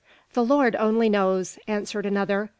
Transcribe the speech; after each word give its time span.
"The 0.33 0.43
Lord 0.43 0.75
only 0.77 1.09
knows!" 1.09 1.59
answered 1.67 2.07
another. 2.07 2.49